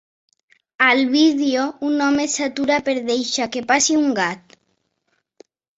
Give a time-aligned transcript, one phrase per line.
[0.85, 4.61] Al vídeo, un home s'atura per deixar que passi un gat.